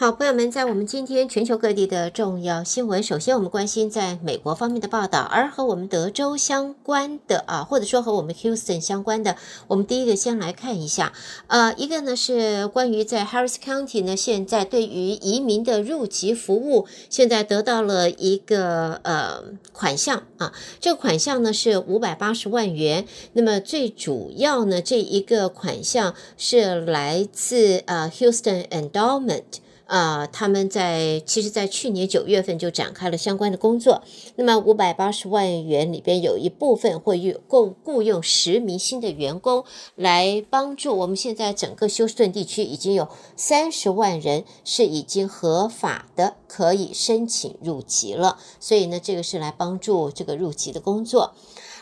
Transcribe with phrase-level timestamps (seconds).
[0.00, 9.34] 好，朋友们，在我们今天全球各地的重要新闻，首先我们关心在美国方面的报道，而和我们德州相关的啊，或者说和我们 Houston 相关的，
[9.66, 11.12] 我们第一个先来看一下，
[11.48, 29.42] 呃，一个呢是关于在 Harris County 呢，现在对于移民的入籍服务，现在得到了一个呃款项啊，这个款项呢是五百八十万元，那么最主要呢这一个款项是来自呃 Houston Endowment。
[29.88, 34.02] 啊、他们在其实，在去年九月份就展开了相关的工作。
[34.36, 39.64] 那么五百八十万元里边有一部分会用雇雇佣十名新的员工，
[39.94, 48.38] 来帮助我们现在整个休斯顿地区已经有三十万人是已经合法的可以申请入籍了。
[48.60, 51.32] 所以呢，这个是来帮助这个入籍的工作。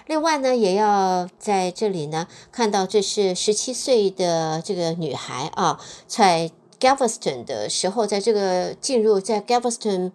[0.06, 6.52] 另外呢，也要在这里呢看到，这是十七岁的这个女孩啊，在。
[6.78, 10.12] Galveston 的时候，在这个进入在 Galveston，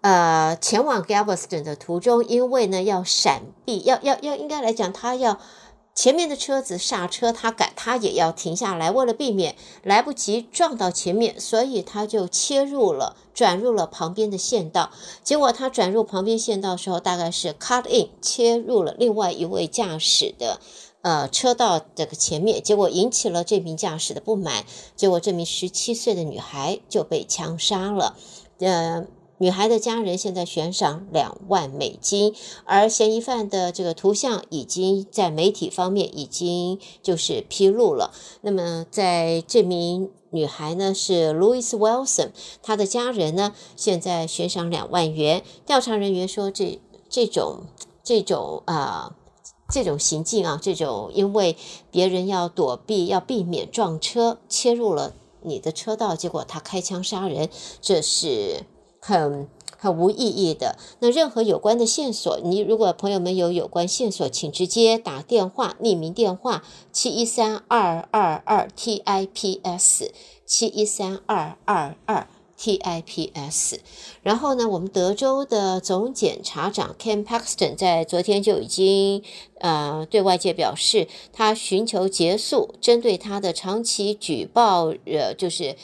[0.00, 5.38] 呃，前往 Galveston 的途中，因为呢要闪避，要要要，应该来讲，他要
[5.94, 14.90] 前面的车子刹车，他赶他也要停下来，为了避免来不及撞到前面，所以他就切入了，转入了旁边的线道。
[15.22, 20.60] 结果他转入旁边线道的时候，大概是 cut in 切入了另外一位驾驶的。
[21.04, 24.64] 呃，车道这个前面，结果引起了这名驾驶的不满，
[24.96, 28.16] 结果这名十七岁的女孩就被枪杀了。
[28.58, 29.04] 呃，
[29.36, 38.14] 女孩的家人现在悬赏两万美金，而嫌疑犯的这个图像已经在媒体方面已经就是披露了。
[38.40, 42.30] 那么，在这名女孩呢是 Louis Wilson，
[42.62, 45.42] 她的家人呢现在悬赏两万元。
[45.66, 47.64] 调查人员说这，这种
[48.02, 49.16] 这种啊。
[49.74, 51.56] 这种行径啊，这种因为
[51.90, 57.48] 别人要躲避、要避免撞车，切入了你的车道，结果他开枪杀人，
[57.80, 58.66] 这是
[59.00, 60.78] 很很无意义的。
[61.00, 70.10] 那任何有关的线索，你如果朋友们有有关线索，请直接打电话，匿名电话七一三二二二 TIPS
[70.46, 72.28] 七一三二二二。
[72.58, 73.78] TIPS，
[74.22, 79.22] 然后呢，我们德州的总检察长 Ken Paxton 在昨天就已经
[79.58, 85.76] 呃对外界表示，他寻求结束针对他的长期举报，呃，就是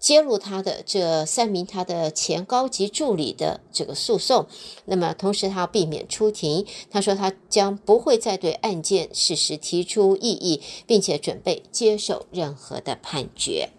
[0.00, 4.46] 揭露他的这三名他的前高级助理的这个诉讼。
[4.86, 13.70] 那么同时，他要避免出庭，他说他将不会再对案件事实提出异议，并且准备接受任何的判决。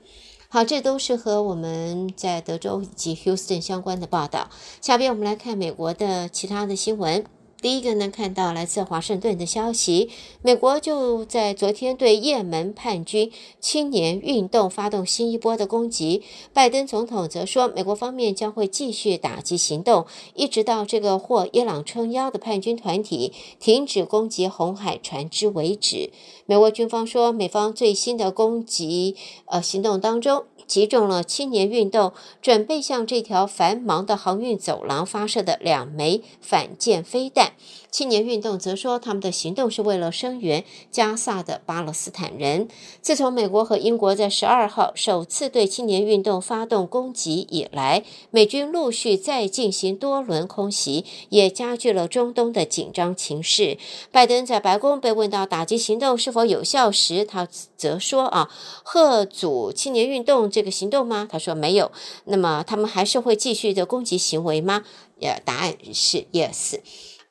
[0.55, 4.49] 好，这都是和我们在德州以及 Houston 相关的报道。
[4.79, 7.25] 下边我们来看美国的其他的新闻。
[7.61, 10.11] 第一个呢，看到来自华盛顿的消息，
[10.43, 16.21] 美国就在昨天对也门叛军青年运动发动新一波的攻击。
[16.53, 20.05] 拜登总统则说，美国方面将会继续打击行动，
[20.35, 26.11] 一直到这个获伊朗撑腰的叛军团体停止攻击红海船只为止。
[26.45, 29.15] 美国军方说，美方最新的攻击
[29.47, 37.44] 呃行动当中，击中了青年运动准备向这条繁忙的航运走廊发射的两枚反舰飞弹。
[37.91, 42.67] 青年运动则说，他们的行动是为了声援加萨的巴勒斯坦人。
[43.01, 53.77] 自从美国和英国在十二号首次对青年运动发动攻击以来，美军陆续再进行多轮空袭，也加剧了中东的紧张情势。
[54.11, 57.47] 拜登在白宫被问到打击行动是否有效时，他
[57.77, 58.49] 则说：“啊，
[58.83, 61.91] 吓阻青年运动这个行动吗？”他说：“没有。”
[62.25, 64.83] 那么他们还是会继续的攻击行为吗？
[65.21, 66.79] 呃，答案是 yes。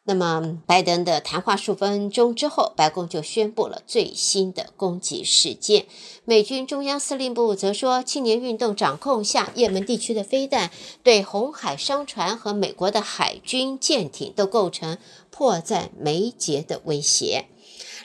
[0.06, 5.86] 那么，拜登的谈话数分钟之后，白宫就宣布了最新的攻击事件。
[6.26, 10.70] 美军中央司令部则说，青年运动掌控下也门地区的飞弹
[11.02, 14.98] 对红海商船和美国的海军舰艇都构成
[15.30, 17.46] 迫在眉睫的威胁。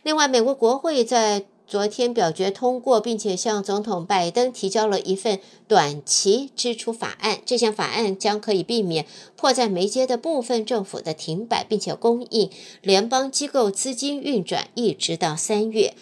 [0.04, 7.42] 另外，美国国会在昨天表决通过，并且向总统拜登提交了一份短期支出法案。
[7.46, 9.06] 这项法案将可以避免
[9.36, 12.50] 迫在眉睫的部分政府的停摆，并且供应
[12.82, 15.94] 联邦机构资金运转，一直到三月。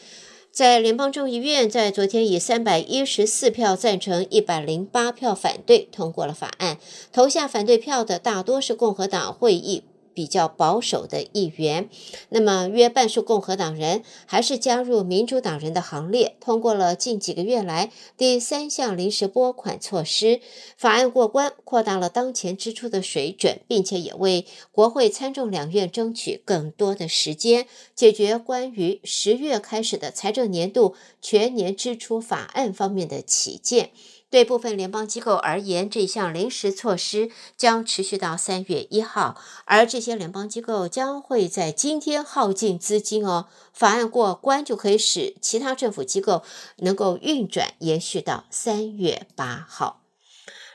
[0.50, 6.78] 在联邦众议院，在昨天以三百一十四票赞成、一百零八票反对通过了法案。
[7.12, 9.84] 投下反对票的大多是共和党会议。
[10.18, 11.92] 比较保守的议员，
[12.30, 20.42] 那么约半数共和党人还是加入民主党人的行列，通过了近几个月来第三项临时拨款措施。
[20.76, 33.92] 法案过关，扩大了当前支出的水准，并且也为国会参众两院争取更多的时间，解决关于十月开始的财政年度全年支出法案方面的起见。
[34.30, 43.48] 对部分联邦机构而言，这项临时措施将持续到三月一号，而这些联邦机构将会在今天耗尽资金哦。
[43.72, 46.44] 法案过关就可以使其他政府机构
[46.78, 50.02] 能够运转，延续到三月八号。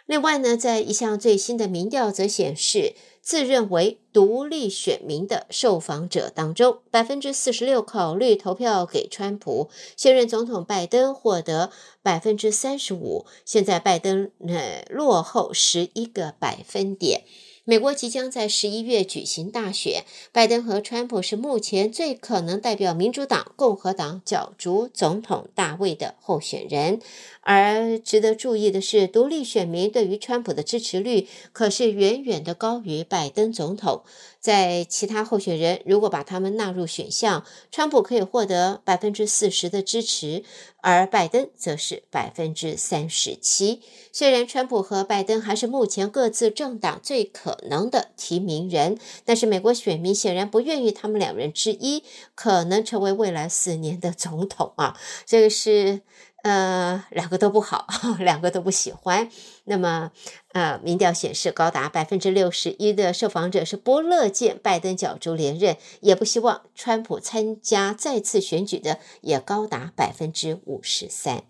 [0.07, 11.71] 另外呢，在一项最新的民调则显示，自认为独立选民的受访者当中，百分之四十六考虑投票给川普，现任总统拜登获得
[12.03, 17.23] 百分之三十五，现在拜登呃落后十一个百分点。
[17.64, 26.99] 美国即将在十一月举行大选，拜登和川普是目前最可能代表民主党、共和党角逐总统大位的候选人。
[27.43, 34.03] 而值得注意的是，独立选民对于川普的支持率可是远远的高于拜登总统。
[34.43, 40.43] 在其他候选人如果把他们纳入选项，川普可以获得百分之四十的支持，
[40.83, 43.81] 而拜登则是百分之三十七。
[44.12, 52.03] 虽然川普和拜登还是目前各自政党最可能的提名人，但是美国选民显然不愿意他们两人之一
[52.35, 54.99] 可能成为未来四年的总统啊！
[55.25, 56.03] 这个是。
[56.43, 57.87] 呃，两个都不好，
[58.19, 59.29] 两个都不喜欢。
[59.65, 60.11] 那么，
[60.53, 71.44] 呃，民调显示，高达百分之六十一的受访者是不乐见拜登角逐连任，也不希望川普参加再次选举的，也高达百分之五十三。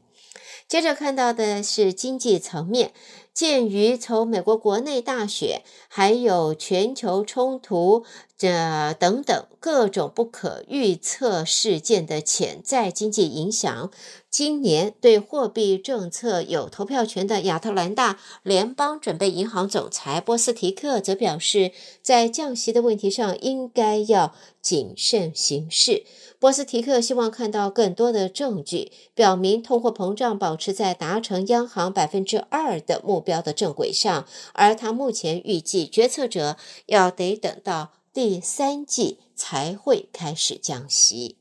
[0.69, 2.93] 接着看到的是经济层面。
[3.35, 8.05] 鉴于从美国国内大选，还有全球冲突，
[8.43, 13.93] 这等等各种不可预测事件的潜在经济影响，
[14.29, 21.71] 今年对货币政策有投票权的亚特兰大联邦准备银行总裁波斯提克则表示，
[22.03, 26.05] 在降息的问题上应该要谨慎行事。
[26.41, 36.57] 波斯提克希望看到更多的证据，表明通货膨胀保持在达成央行百分之二的目标的正轨上，而他目前预计决策者
[36.87, 41.39] 要得等到第三季才会开始降息。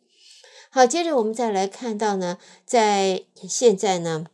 [0.70, 4.28] 好，接着我们再来看到呢，在现在呢。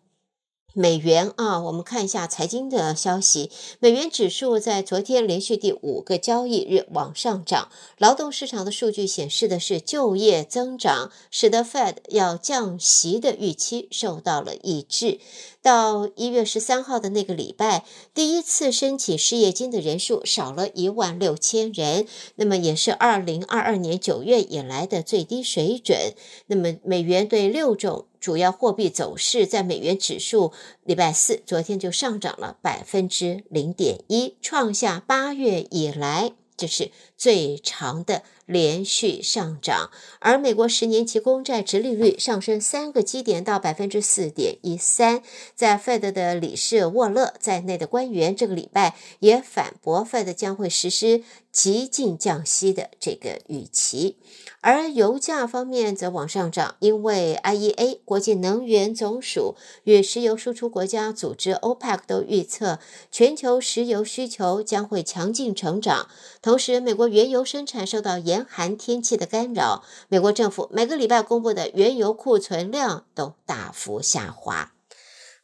[0.74, 3.50] 美元啊，我们看一下财经的消息。
[3.80, 7.72] 美元指数在昨天连续第五个交易日往上涨。
[7.98, 15.20] 劳动市场的数据显示的是就业增长，使得 Fed 要降息的预期受到了抑制。
[15.68, 17.84] 到一月十三号的那个礼拜，
[18.14, 26.14] 第一次申请失业金的人数少了一万六千人，那么也是二零二二年九月以来的最低水准。
[26.46, 30.54] 那么美元对六种主要货币走势，在美元指数
[30.86, 38.24] 礼拜四昨天就上涨了百分之零点一，创下八月以来这是最长的。
[38.48, 45.22] 连续上涨，而美国十年期公债殖利率上升三个基点到百分之四点一三。
[45.54, 51.24] 在 Fed 的理事沃勒在内的官员这个礼拜也反驳 Fed 将会实施
[51.58, 54.18] 激进降息的这个预期。
[54.62, 59.56] 而油价方面则往上涨，因为 IEA 国际能源总署
[59.86, 62.78] 与石油输出国家组织 OPEC 都预测
[63.12, 66.08] 全球石油需求将会强劲成长，
[66.44, 74.77] 同时美国原油生产受到严寒天气的干扰，美国政府每个礼拜公布的原油库存量都大幅下滑。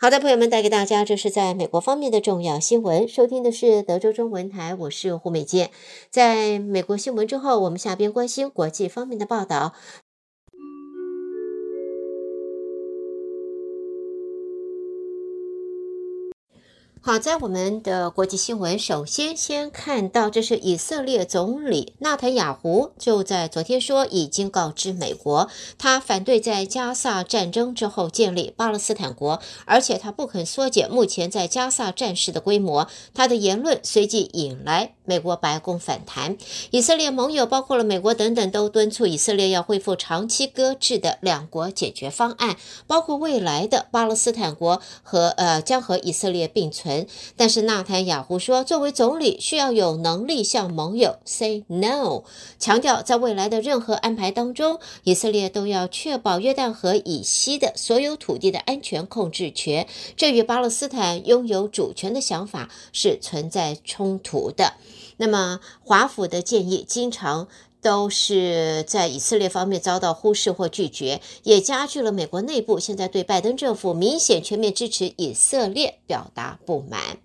[0.04, 3.08] 好的，朋友们，带给大家这是在美国方面的重要新闻。
[3.08, 5.72] 收听的是德州中文台，我是胡美健。
[6.10, 9.72] 在美国新闻之后，我们下边关心国际方面的报道。
[17.06, 32.88] 好，在我们的国际新闻，首先先看到，这是以色列总理纳坦雅胡就在昨天说，已经告知美国，他反对在加萨战争之后建立巴勒斯坦国，而且他不肯缩减目前在加萨战事的规模。
[33.14, 36.38] 他的言论随即引来美国白宫反弹，
[36.72, 42.56] 以色列盟友包括了美国等等，都敦促以色列要恢复长期搁置的两国解决方案，
[42.88, 47.06] 包括未来的巴勒斯坦国和呃将和以色列并存。
[47.36, 52.24] 但是纳坦雅胡说，作为总理需要有能力向盟友 say no，
[52.58, 59.88] 强调在未来的任何安排当中，以色列都要确保约旦河以西的所有土地的安全控制权。
[60.16, 64.74] 这与巴勒斯坦拥有主权的想法是存在冲突的。
[65.18, 67.48] 那么华府的建议经常
[67.82, 77.18] 都是在以色列方面遭到忽视或拒绝，也加剧了美国内部现在对拜登政府明显全面支持以色列表达不满。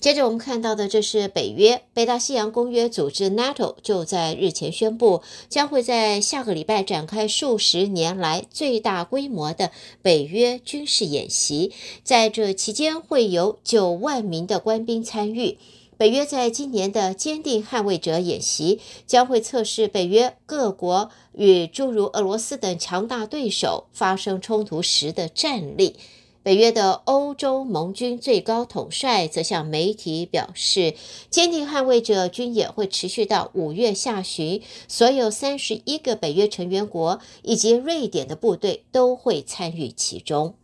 [0.00, 11.72] 接着我们看到的，这是北约北大西洋公约组织 NATO 就在日前宣布，将会在下个礼拜展开数十年来最大规模的北约军事演习，
[12.04, 15.58] 在这期间会有九万名的官兵参与。
[15.98, 25.96] 北约在今年的坚定捍卫者演习将会测试北约各国与诸如俄罗斯等强大对手发生冲突时的战力。
[26.44, 30.94] 北约的欧洲盟军最高统帅则向媒体表示，
[31.28, 40.54] 坚定捍卫者军演会持续到五月下旬，所有三十一个北约成员国以及瑞典的部队都会参与其中。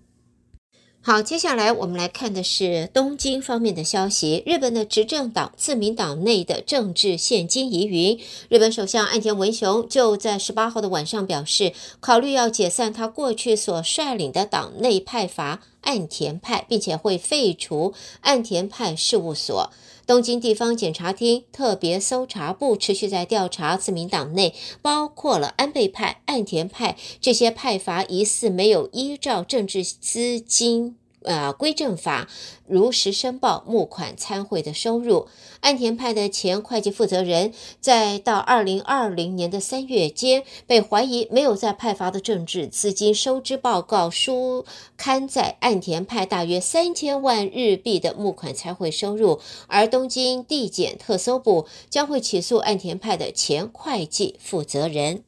[1.06, 4.42] 好，接下来我们来看的是东京方面的消息。
[4.46, 8.18] 日本的执政党自民党内的政治现金疑云，
[8.48, 17.92] 日本首相岸田文雄就在十八号的晚上表示，考虑要解散他过去所率领的党内派阀岸田派，并且会废除
[18.22, 19.70] 岸田派事务所。
[20.06, 30.96] 东京地方检察厅特别搜查部持续在调查自民党内，包括了安倍派、岸田派这些派阀疑似没有依照政治资金。
[31.24, 32.28] 呃，规正法
[32.66, 35.26] 如实申报募款参会的收入。
[35.60, 44.66] 岸田派的前会计负责人，在到二零二零年的三月间，被怀疑没有在派发的政治资金收支报告书
[44.96, 55.24] 刊载岸田派大约三千万日币的募款参会收入，而东京地检特搜部将会起诉岸田派的前会计负责人。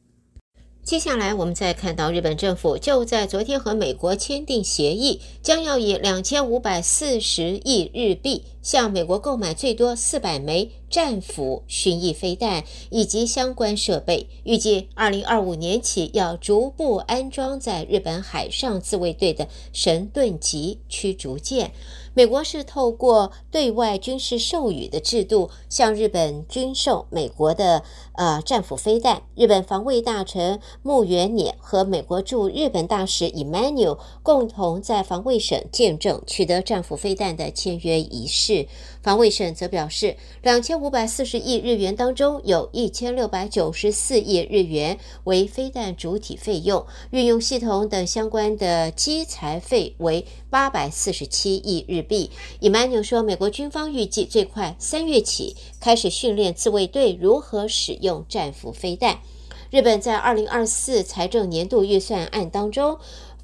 [0.87, 21.71] 接下来，我们再看到日本政府就在昨天和美国签订协议，将要以两千五百四十亿日币向美国购买最多四百枚战斧巡弋飞弹以及相关设备，预计二零二五年起要逐步安装在日本海上自卫队的神盾级驱逐舰。
[22.13, 27.83] 美国是透过对外军事授予的制度向日本军售美国的
[28.13, 29.21] 呃战斧飞弹。
[29.35, 38.56] 日本防卫大臣木原稔和美国驻日本大使 Emanuel 共同在防卫省见证取得战斧飞弹的签约仪式。
[39.01, 52.31] 防卫省则表示，两千五百四十亿日元当中，有一千六百九十四亿日元为飞弹主体费用，运用系统等相关的机材费为八百四十七亿日币。
[52.59, 59.17] 伊曼纽说，美国军方预计最快三月起开始训练自卫队如何使用战斧飞弹。
[59.69, 62.97] 日本在二零二四财政年度预算案当中，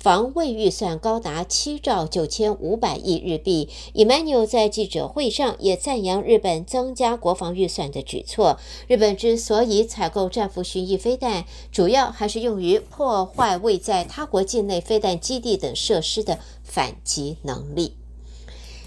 [0.03, 3.69] 防卫预算高达七兆九千五百亿日币。
[3.93, 8.59] ，Emanu 在记者会上也赞扬日本增加国防预算的举措。
[8.89, 18.02] 日本之所以采购战斧巡弋飞弹，主要还是用于破坏未在他国境内飞弹基地等设施的反击能力。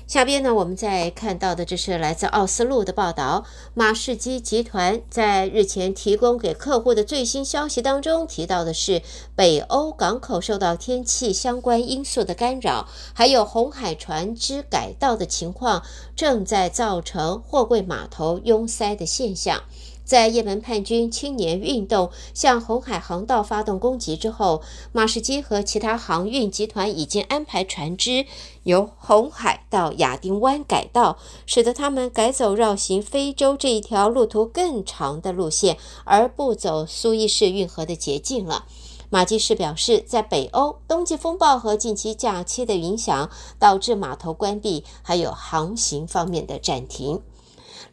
[0.06, 3.44] 下边呢，我们再看到的，这是来自奥斯陆的报道。
[3.74, 9.02] 马士基集团在日前提供给客户的最新消息当中提到的是，
[9.34, 15.82] 北欧港口受到天气相关因素的干扰，还有红海船只改道的情况，
[16.14, 19.60] 正在造成货柜码头拥塞的现象。
[20.06, 28.24] 在也门叛军青年运动向红海航道发动攻击之后，马士基和其他航运集团已经安排船只
[28.62, 38.64] 由红海到亚丁湾改道，使得他们改走绕行非洲这一条路途更长的路线，而不走苏伊士运河的捷径了。
[39.08, 47.22] 马基士表示，在北欧冬季风暴和近期假期的影响，导致码头关闭，还有航行方面的暂停。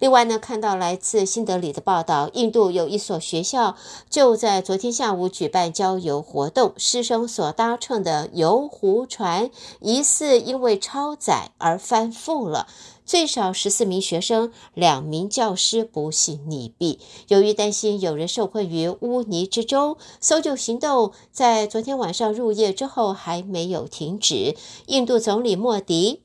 [0.03, 3.77] 另外呢，看到来自新德里的报道，印度有一所学校
[4.10, 12.67] 就在昨天下午举办郊游活动，师生所搭乘的游湖船疑似因为超载而翻覆了，
[13.05, 17.00] 最少十四名学生、两名教师不幸溺毙。
[17.29, 24.57] 由于担心有人受困于污泥之中，搜救行动在昨天晚上入夜之后还没有停止。
[24.88, 26.19] 印度总理莫迪。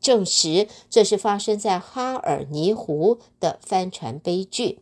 [0.00, 4.80] 证实这是发生在哈尔尼湖的帆船悲剧。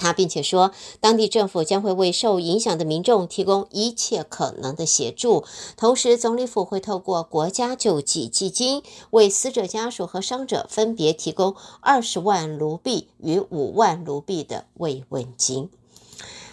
[0.00, 5.44] 他并且说，当地政府将会为受影响的民众提供一切可能的协助。
[5.76, 15.68] 同时，总理府会透过国家救济基金，为死者家属和伤者分别提供二十万卢比与五万卢比的慰问金。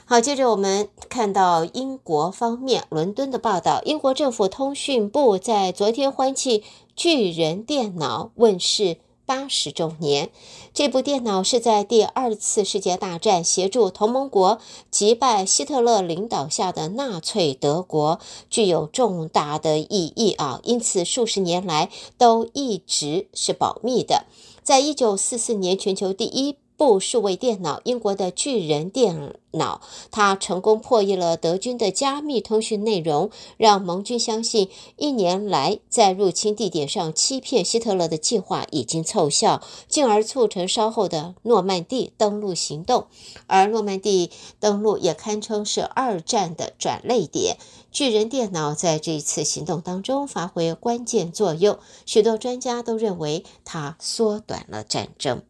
[0.07, 6.61] 好，接着我们看到英国方面伦敦的报道，英国政府通讯部在昨天欢庆。
[6.95, 10.29] 巨人电脑问世八十周年。
[10.75, 14.59] 这部电脑是在第二次世界大战协助同盟国
[14.91, 20.61] 击败希特勒领导下的纳粹德国，具有重大的意义啊！
[20.63, 24.25] 因此数十年来都一直是保密的。
[24.61, 43.07] 在一九四四年，全球第一部数位电脑，英国的巨人电脑，它成功破译了德军的加密通讯内容，让盟军相信一年来在入侵地点上欺骗希特勒的计划已经奏效，进而促成稍后的诺曼底登陆行动。
[43.47, 44.29] 而诺曼底
[44.59, 47.57] 登陆也堪称是二战的转捩点。
[47.91, 55.43] 巨人电脑在这一次行动当中发挥关键作用，许多专家都认为它缩短了战争。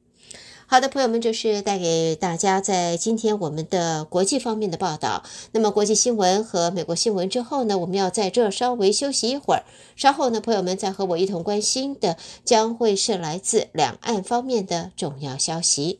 [0.67, 5.23] 好的，朋友们，这是带给大家在今天我们的国际方面的报道。
[5.51, 9.63] 那么，国际新闻和美国新闻之后呢，我们要在这稍微休息一会儿。
[9.95, 15.99] 稍后呢，朋友们再和我一同关心的将会是来自两岸方面的重要消息。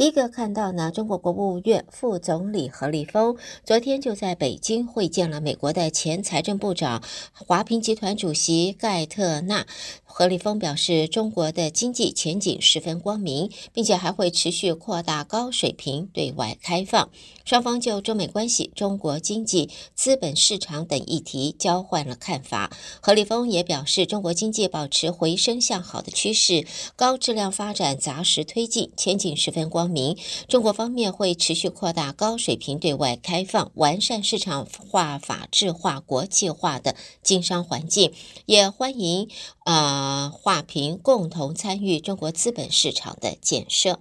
[0.00, 7.02] 第一个看到呢，中国国务院副总理何立峰昨天就在北京会见了美国的前财政部长、
[7.34, 9.66] 华平集团主席盖特纳。
[10.12, 17.08] 何立峰表示，中国的经济前景十分光明，并且还会持续扩大高水平对外开放。
[17.44, 22.70] 双方就中美关系、中国经济、资本市场等议题交换了看法。
[23.00, 30.16] 何立峰也表示，中国经济保持回升向好的趋势，高质量发展扎实推进，前景十分光明。
[30.48, 38.12] 中国方面会持续扩大高水平对外开放，完善市场化、法治化、国际化的经商环境，
[38.44, 39.28] 也欢迎。
[39.64, 43.98] 啊，啊，画平共同参与中国资本市场的建设。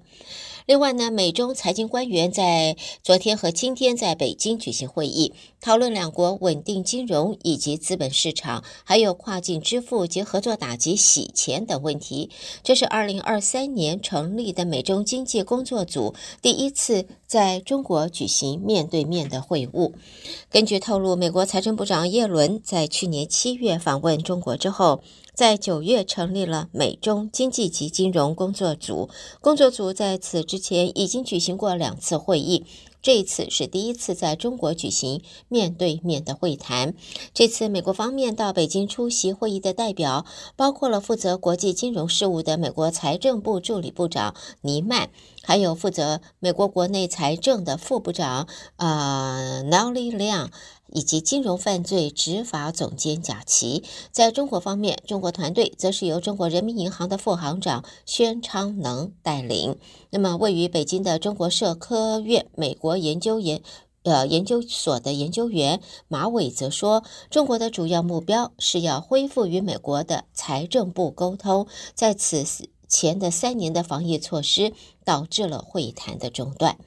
[0.65, 12.29] 另外呢，美中财经官员在昨天和今天在北京举行会议，讨论两国稳定金融以及资本市场，还有跨境支付及合作打击洗钱等问题。
[12.63, 19.94] 这是二零二三年成立的美中经济工作组第一次在中国举行面对面的会晤。
[20.51, 25.01] 根据透露，美国财政部长耶伦在去年七月访问中国之后，
[25.39, 32.65] 在九月成立了美中经济及金融工作组，工作组在此之前已经举行过两次会议，
[33.01, 36.93] 这次是第一次在中国举行面对面的会谈。
[37.34, 40.25] 这次美国方面到北京出席会议的代表，
[40.58, 45.08] 包括了负责国际金融事务的美国财政部助理部长尼曼，
[45.41, 50.49] 还有负责美国国内财政的副部长啊 Nellie Liang
[50.91, 59.78] 以及金融犯罪执法总监贾奇，在中国方面，中国团队则是由中国人民银行的副行长宣昌能带领。
[60.10, 63.62] 那么，位于北京的中国社科院美国研究研
[64.04, 72.43] 呃研究所的研究员马伟则说，中国的主要目标是要恢复与美国的财政部沟通，在此
[72.88, 74.73] 前的三年的防疫措施
[75.06, 76.78] 导致了会谈的中断。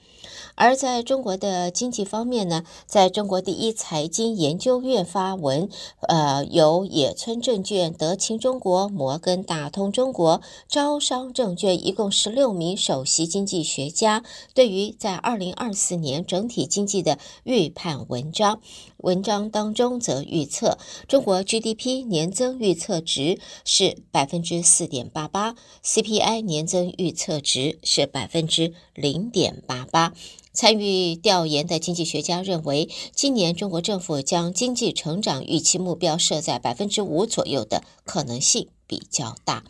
[0.55, 5.69] 而在中国的经济方面呢，在中国第一财经研究院发文，
[6.01, 14.23] 呃，由野村证券、德勤中国、摩根大通中国、招商证券一共十六名首席经济学家
[14.55, 18.61] 对于在二零二四年整体经济的预判文章。
[19.03, 30.15] 文章当中则预测中国 GDP 年增预测值是百分之四点八八，CPI 年增预测值是百分之零点八八。
[30.55, 39.65] 参与调研的经济学家认为，今年中国政府将经济成长预期目标设在百分之五左右的可能性比较大。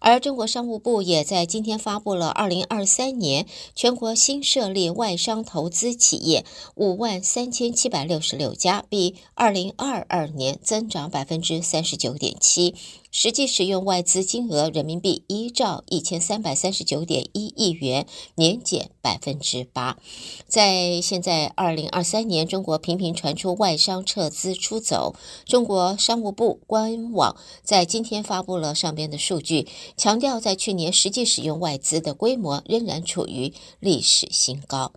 [0.00, 6.44] 而中国商务部也在今天发布了二零二三年全国新设立外商投资企业
[6.74, 12.74] 五万三千七百六十六家，比二零二二年增长百分之三十九点七。
[13.12, 19.98] 实际使用外资金额人民币一兆一千三百三十九点一亿元，年减百分之八。
[20.46, 25.16] 在现在二零二三年，中国频频传出外商撤资出走。
[25.44, 34.92] 中国商务部官网在今天发布了上边的数据，强调在去年实际使用外资的规模仍然处于历史新高。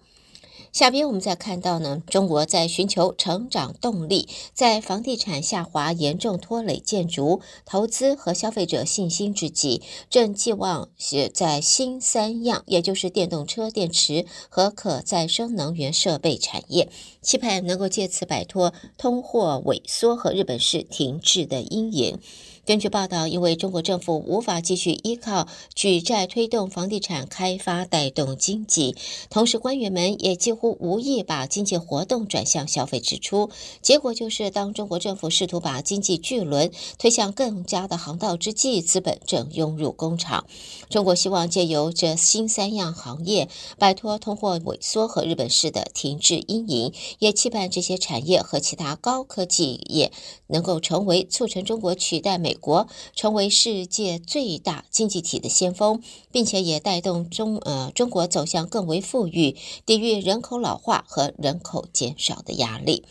[0.73, 16.89] 下边我们再看到呢，中国在寻求成长动力，在房地产下滑严重拖累建筑投资和消费者信心之际，正寄望写在新三样，也就是电动车、电池和可再生能源设备产业，
[17.21, 22.17] 期盼能够借此摆脱通货萎缩和日本式停滞的阴影。
[22.65, 28.95] 根据报道，因为中国政府无法继续依靠举债推动房地产开发带动经济，
[29.29, 33.49] 同时官员们也几乎无意把经济活动转向消费支出。
[33.81, 40.45] 结果就是，当中国政府试图把经济巨轮推向更加的航道之际，资本正涌入工厂。
[40.89, 50.13] 中国希望借由这新三样行业摆脱通货萎缩和日本式的停滞阴影，也期盼这些产业和其他高科技业
[50.47, 59.55] 能够成为促成中国取代美美国成为世界最大经济体的先锋，并且也带动中呃中国走向更为富裕，
[59.87, 63.05] 抵御人口老化和人口减少的压力。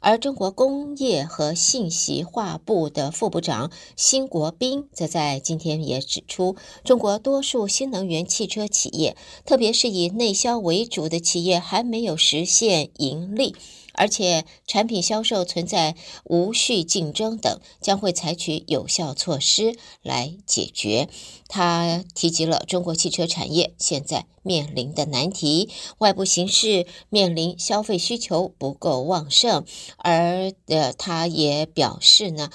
[0.00, 9.16] 而中国工业和信息化部的副部长辛国斌则在今天也指出，中国多数新能源汽车企业，
[9.46, 13.56] 特别是以内销为主的企业，还没有实现盈利。
[13.94, 21.08] 而且产品销售存在无序竞争等，将会采取有效措施来解决。
[21.48, 29.64] 他提及了中国汽车产业现在面临的难题：外部形势面临消费需求不够旺盛，
[29.98, 32.50] 而呃，他也表示呢，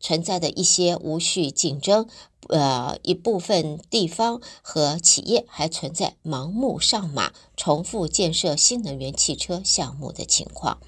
[0.00, 2.08] 存在的一些无序竞争。
[2.48, 10.78] 呃，一部分地方和企业还存在盲目上马、重复建设新能源汽车项目的情况。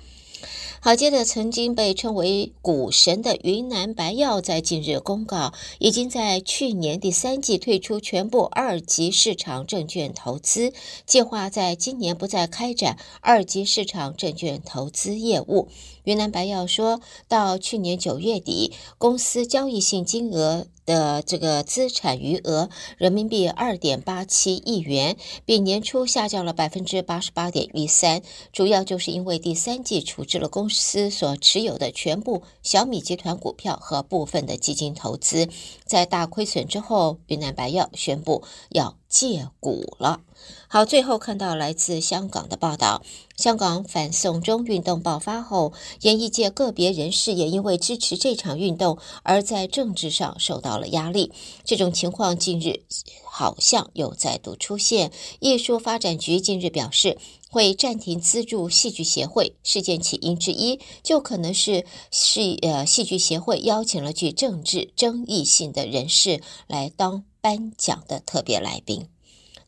[0.84, 10.72] 好，接着曾经被称为股神的云南白药在近日公告，已经在去年第三季退出全部二级市场证券投资，
[11.06, 15.68] 计划在今年不再开展二级市场证券投资业务。
[16.02, 22.68] 云南白药说，到去年九月底，公司交易性金额的这个资产余额
[22.98, 35.48] 人民币二点八七亿元，比年初下降了百分之八十八点一三，主要就是因为第三季处置了公司所持有的全部小米集团股票和部分的基金投资，
[35.84, 40.22] 在大亏损之后，云南白药宣布要借股了。
[40.66, 43.02] 好，最后看到来自香港的报道，
[43.36, 51.30] 香港反送中运动爆发后，演艺界个别人士也因为支持这场运动而在政治上受到了压力。
[51.62, 52.80] 这种情况近日
[53.22, 55.12] 好像又再度出现。
[55.40, 57.18] 艺术发展局近日表示，
[57.52, 59.54] 会暂停资助戏剧协会。
[59.62, 69.06] 事件起因之一，就可能是戏呃戏剧协会邀请了具政治争议性的人士来当颁奖的特别来宾。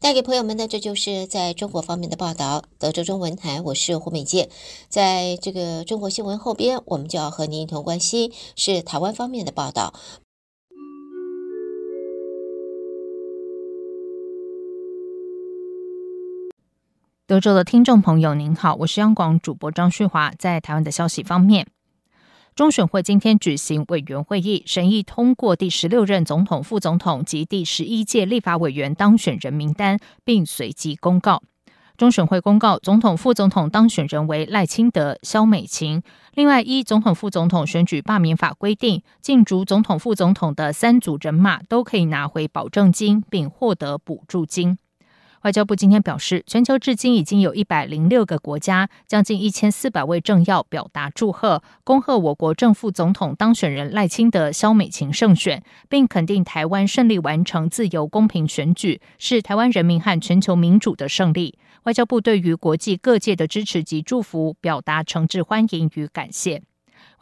[0.01, 2.65] 带给朋友们的，这就是在中国方面的报道。
[2.79, 4.49] 德州中文台，我是胡美健。
[4.89, 9.95] 在这个中国新闻后边，我们就要和您一同关心是台湾方面的报道。
[17.27, 20.31] 德州的听众朋友，您好，我是央广主播张旭华。
[20.39, 21.67] 在台湾的消息方面。
[22.55, 31.43] 中选会今天举行委员会议，审议通过第十六任总统、副总统及第十一届立法委员当选人名单，并随即公告。
[31.97, 36.03] 中选会公告，总统、副总统当选人为赖清德、萧美琴。
[36.35, 44.77] 另外，依总统、副总统选举罢免法规定，竞逐总统、副总统的三组人马都可以拿回保证金，并获得补助金。
[45.45, 61.59] 外交部今天表示，全球至今已经有一百零六个国家，将近一千四百位政要表达祝贺，恭贺我国正副总统当选人赖清德、萧美琴胜选，并肯定台湾顺利完成自由公平选举，是台湾人民和全球民主的胜利。
[61.83, 66.63] 外交部对于国际各界的支持及祝福，表达诚挚欢迎与感谢。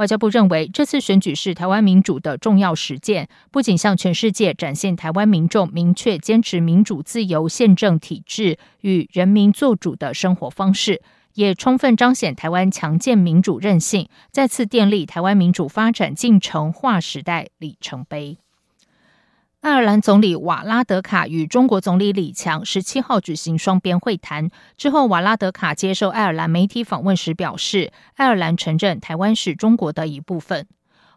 [0.03, 11.01] 外交部认为，这次选举是台湾民主的重要实践，不仅向全世界展现台湾民众明确坚持民主自由宪政体制与人民做主的生活方式，
[11.35, 18.39] 也充分彰显台湾强健民主韧性，再次奠立台湾民主发展进程划时代里程碑。
[19.63, 30.67] 爱尔兰总理瓦拉德卡与中国总理李强十七号举行双边会谈之后，瓦拉德卡接受爱尔兰媒体访问时表示，爱尔兰承认台湾是中国的一部分。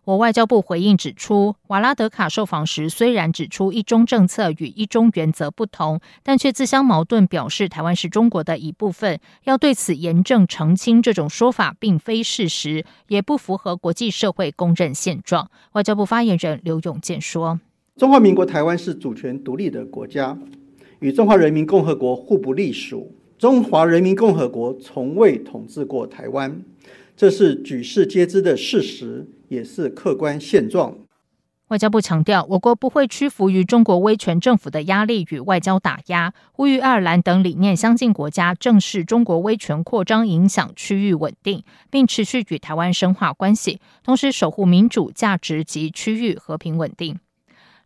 [0.03, 15.49] 我外交部回应指出，瓦拉德卡受访时虽然指出一中政策与一中原则不同，但却自相矛盾，表示台湾是中国的一部分，要对此严正澄清，这种说法并非事实，也不符合国际社会公认现状。
[15.71, 17.59] 外交部发言人刘永健说。
[17.97, 20.37] 中华民国台湾是主权独立的国家，
[20.99, 23.15] 与中华人民共和国互不隶属。
[23.37, 26.61] 中华人民共和国从未统治过台湾，
[27.15, 30.97] 这是举世皆知的事实，也是客观现状。
[31.69, 47.17] 外交部强调，我国不会屈服于中国威权政府的压力与外交打压，呼吁爱尔兰等理念相近国家正视中国威权扩张影响区域稳定，并持续与台湾深化关系，同时守护民主价值及区域和平稳定。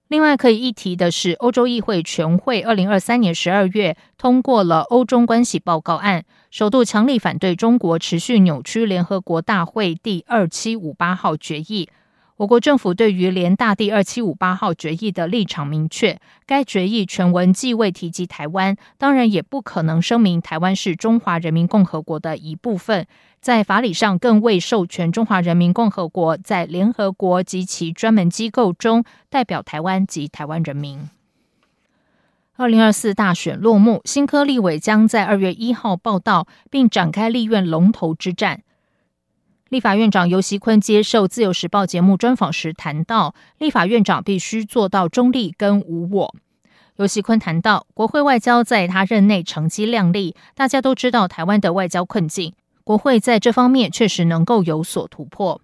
[0.10, 11.89] 另外可以一提的是，欧洲议会全会二零二三年十二月通过了欧中关系报告案，首度强力反对中国持续扭曲联合国大会第二七五八号决议。
[12.39, 23.06] 我国政府对于联大第二七五八号决议的立场明确，该决议全文既未提及台湾，当然也不可能声明台湾是中华人民共和国的一部分，
[23.41, 31.10] 在法理上更未授权中华人民共和国在联合国及其专门机构中代表台湾及台湾人民。
[32.56, 38.62] 二零二四大选落幕，新科立委将在二月一号报到，并展开立院龙头之战。
[39.69, 46.36] 立法院长游锡堃接受自由时报节目专访时谈到，立法院长必须做到中立跟无我。
[46.95, 52.53] 游锡堃谈到，国会外交在他任内成绩亮丽，大家都知道台湾的外交困境，
[52.84, 55.62] 国会在这方面确实能够有所突破。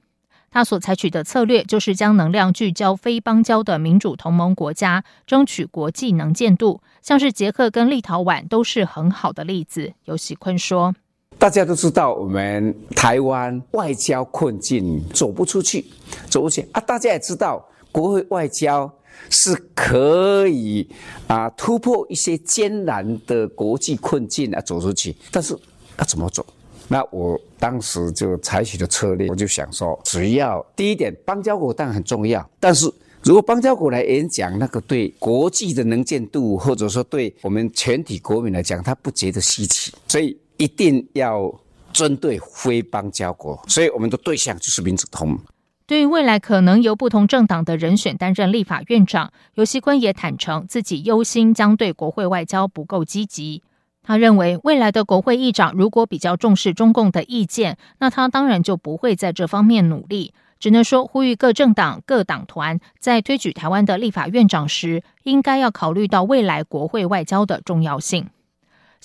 [0.52, 9.94] 他所采取的策略就是将能量聚焦非邦交的民主同盟国家，争取国际能见度，像是捷克跟立陶宛都是很好的例子。
[10.04, 10.94] 游锡堃说。
[11.38, 15.86] 大家都知道，我们台湾外交困境走不出去，
[16.28, 16.82] 走不出去啊！
[16.82, 18.92] 大家也知道，国会外交
[19.30, 20.90] 是可以
[21.28, 25.56] 啊突破一些艰难的国际困境啊走出去，但是
[26.00, 26.44] 要怎么走？
[26.88, 40.36] 那我当时就采取的策略，我就想说，只要第一点，邦交国当然很重要，但是如果邦交国来演讲，那个对国际的能见度，或者说对我们全体国民来讲，他不觉得稀奇，所以。
[40.58, 41.54] 一定要
[41.92, 45.40] 针对非邦交国，所以我们的对象就是民主同盟。
[45.88, 53.62] 对于未来可能由不同政党的人选担任立法院长，游锡坤也坦承自己忧心将对国会外交不够积极。
[54.02, 60.34] 他认为未来的国会议长如果比较重视中共的意见，那他当然就不会在这方面努力。
[60.60, 68.28] 只能说呼吁各政党、各党团在推举台湾的立法院长时，应该要考虑到未来国会外交的重要性。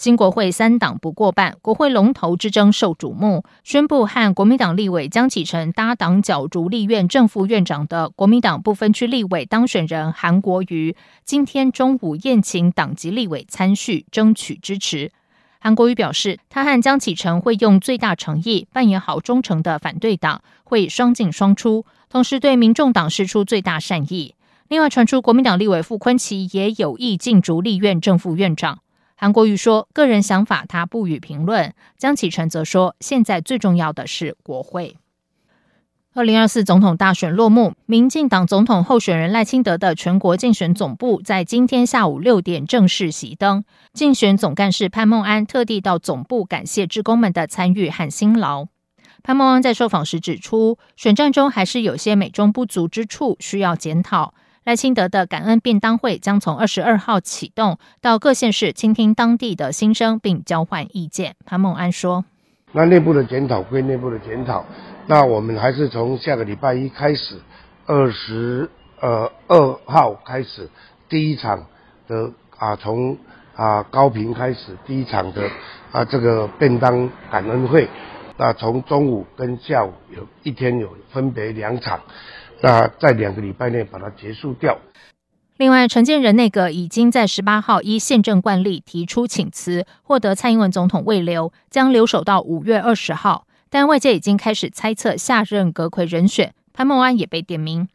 [0.01, 3.45] 新国会三党不过半，国会龙头之争受瞩目。
[3.63, 15.13] 宣布和国民党立委江启臣搭档角逐立院正副院长的国民党不分区立委当选人韩国瑜，今天中午宴请党籍立委参叙，争取支持。
[15.59, 24.35] 韩国瑜表示，他和江启臣会用最大诚意扮演好忠诚的反对党，会双进双出，同时对民众党释出最大善意。
[24.69, 28.79] 另外传出国民党立委傅昆奇也有意竞逐立院正副院长。
[29.21, 34.97] 韩国瑜说：“个人想法，他不予评论。”江启臣则说：“现在最重要的是国会。”
[36.17, 43.63] 二零二四总统大选落幕，民进党总统候选人赖清德的全国竞选总部在今天下午六点正式熄灯。
[43.93, 48.69] 竞选总干事潘孟安特地到总部感谢志工们的参与和辛劳。
[49.23, 54.33] 潘孟安在受访时指出，选战中还是有些美中不足之处，需要检讨。
[54.63, 61.35] 赖清德的感恩便当会将从二十二号启动，到各县市倾听当地的心声，并交换意见。
[61.47, 62.27] 潘孟安说
[62.73, 64.67] ：“那内部的检讨归内部的检讨，
[65.07, 67.41] 那我们还是从下个礼拜一开始，
[67.87, 68.69] 二十
[69.01, 70.69] 呃二号开始
[71.09, 71.67] 第一场
[72.07, 73.17] 的啊，从
[73.57, 75.49] 啊高屏开始第一场的
[75.91, 77.89] 啊这个便当感恩会，
[78.37, 81.99] 那从中午跟下午有一天有分别两场。”
[82.63, 84.79] 那在两个礼拜内把它结束掉。
[85.57, 93.47] 另外，陈建仁内阁已经在十八号依宪政惯例提出请辞，获得蔡英文总统慰留，将留守到五月二十号。
[93.69, 97.89] 但外界已经开始猜测下任阁揆人选，潘孟安也被点名。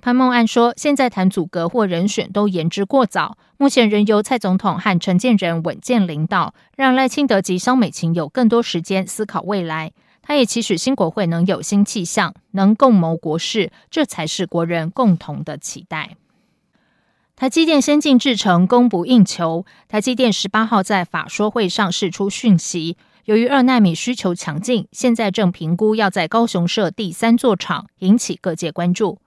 [0.00, 9.92] 潘孟安说，现在谈组阁或人选都言之过早，目前仍由蔡总统和陈建仁稳健领导，让赖清德及萧美琴有更多时间思考未来。
[10.22, 16.16] 他也期许新国会能有新气象，能共谋国事，这才是国人共同的期待。
[17.34, 29.18] 台积电先进制程供不应求，台积电十八号在法说会上释出讯息，由于二纳米需求强劲，现在正评估要在高雄设第三座厂，引起各界关注。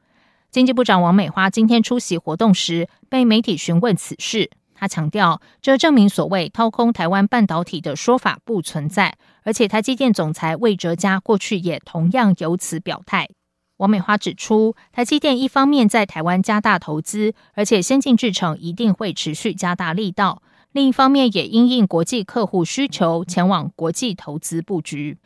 [0.50, 4.50] 经济部长王美花今天出席活动时，被媒体询问此事。
[4.76, 13.30] 他强调，这证明所谓掏空台湾半导体的说法不存在，而且台积电总裁魏哲家过去也同样有此表态。
[13.78, 25.18] 王美花指出，台积电一方面在台湾加大投资，而且先进制程一定会持续加大力道；另一方面也因应国际客户需求，前往国际投资布局。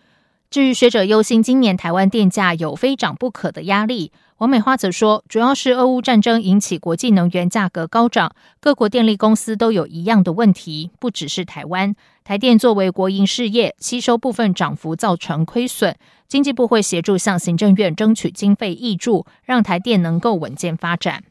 [0.49, 11.93] 至于学者忧心今年台湾电价有非涨不可的压力，王美花则说，主要是俄乌战争引起国际能源价格高涨，各国电力公司都有一样的问题，不只是台湾。
[12.23, 15.93] 台电作为国营事业，吸收部分涨幅造成亏损，
[16.29, 21.25] 经济部会协助向行政院争取经费挹注，让台电能够稳健发展。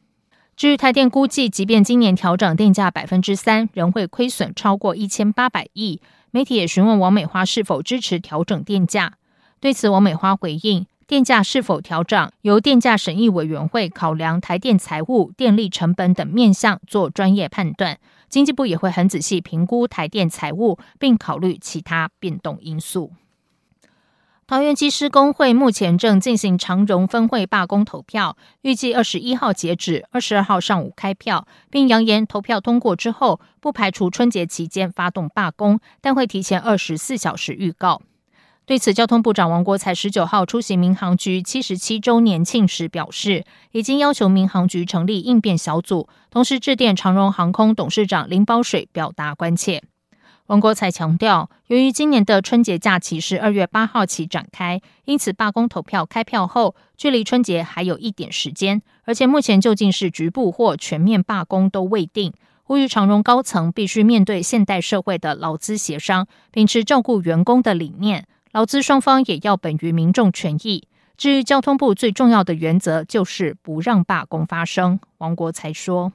[0.55, 6.03] 至于台电估计，即便今年调整电价百分之三，仍会亏损超过一千八百亿。
[6.31, 9.15] 媒体也询问王美花是否支持调整电价，
[9.61, 10.85] 对此王美花回应。
[11.09, 17.99] 电价是否调涨，由电价审议委员会考量台电财务、电力成本等面向做专业判断。
[18.29, 23.13] 经济部也会很仔细评估台电财务，并考虑其他变动因素。
[24.47, 38.03] 桃园机师工会目前正进行长荣分会罢工投票，预计二十一号截止，二十二号上午开票，并扬言投票通过之后，不排除春节期间发动罢工，但会提前二十四小时预告。
[38.69, 49.83] 对此，交通部长王国材十九号出席民航局七十七周年庆时表示，已经要求民航局成立应变小组，同时致电长荣航空董事长林保水表达关切。
[50.49, 62.35] 王国材强调，由于今年的春节假期是二月八号起展开，因此罢工投票开票后，距离春节还有一点时间，而且目前究竟是局部或全面罢工都未定。
[62.65, 68.27] 呼吁长荣高层必须面对现代社会的劳资协商，秉持照顾员工的理念。
[68.59, 70.89] 劳资双方也要本于民众权益。
[71.17, 74.99] 至于交通部最重要的原则，就是不让罢工发生。
[75.19, 76.13] 王国才说。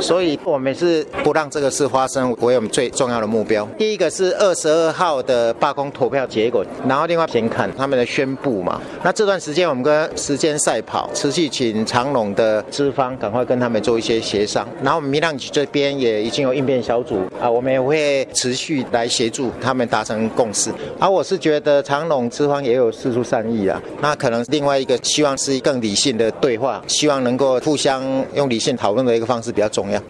[0.00, 3.66] 所以，我们是不让这个事发生，为我们最重要的目标。
[3.78, 8.80] 第一个是二十二号的罢工投票结果，然后另外先看他们的宣布嘛。
[9.02, 14.68] 那这段时间我们跟时间赛跑，持续请长隆的资方赶快跟他们做一些协商。
[14.82, 20.70] 然后我们民航局这边也已经有应变小组啊，我们也会持续来协助他们达成共识。
[21.00, 28.02] 而我是觉得长隆资方也有四出善意啊，那可能另外一个希望是更理性的对话，希望能够互相
[28.34, 30.02] 用理性讨论的一个方式比较重要。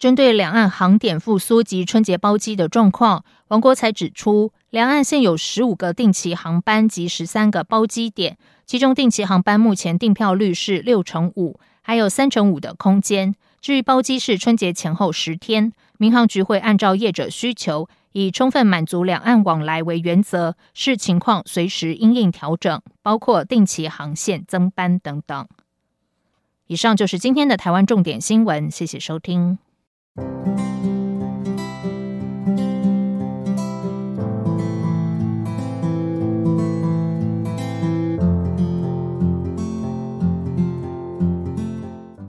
[0.00, 13.36] 针对两岸航点复苏及春节包机的状况，王国才指出，两岸现有十五个定期航班及十三个包机点，其中定期航班目前订票率是六成五，还有三成五的空间。
[13.60, 25.46] 至于包机是春节前后十天，民航局会按照业者需求，以充分满足两岸往来为原则，视情况随时因应调整，包括定期航线增班等等。
[26.72, 29.58] 以上就是今天的台湾重点新闻，谢谢收听。